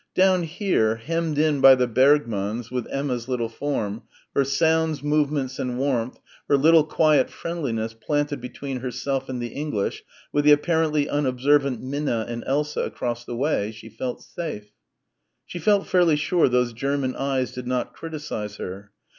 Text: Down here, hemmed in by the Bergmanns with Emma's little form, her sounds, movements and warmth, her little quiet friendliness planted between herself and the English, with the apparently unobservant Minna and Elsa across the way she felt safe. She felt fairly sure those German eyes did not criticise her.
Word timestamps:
Down 0.15 0.41
here, 0.41 0.95
hemmed 0.95 1.37
in 1.37 1.61
by 1.61 1.75
the 1.75 1.87
Bergmanns 1.87 2.71
with 2.71 2.87
Emma's 2.87 3.27
little 3.27 3.49
form, 3.49 4.01
her 4.33 4.43
sounds, 4.43 5.03
movements 5.03 5.59
and 5.59 5.77
warmth, 5.77 6.19
her 6.49 6.57
little 6.57 6.83
quiet 6.83 7.29
friendliness 7.29 7.93
planted 7.93 8.41
between 8.41 8.79
herself 8.79 9.29
and 9.29 9.39
the 9.39 9.49
English, 9.49 10.03
with 10.33 10.43
the 10.43 10.53
apparently 10.53 11.07
unobservant 11.07 11.83
Minna 11.83 12.25
and 12.27 12.43
Elsa 12.47 12.81
across 12.81 13.25
the 13.25 13.35
way 13.35 13.69
she 13.69 13.89
felt 13.89 14.23
safe. 14.23 14.71
She 15.45 15.59
felt 15.59 15.85
fairly 15.85 16.15
sure 16.15 16.49
those 16.49 16.73
German 16.73 17.15
eyes 17.15 17.51
did 17.51 17.67
not 17.67 17.93
criticise 17.93 18.55
her. 18.55 18.89